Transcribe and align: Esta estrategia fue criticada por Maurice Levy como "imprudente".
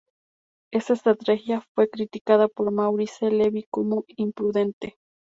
Esta 0.73 0.93
estrategia 0.93 1.61
fue 1.75 1.87
criticada 1.87 2.47
por 2.47 2.71
Maurice 2.71 3.29
Levy 3.29 3.67
como 3.69 4.03
"imprudente". 4.17 4.97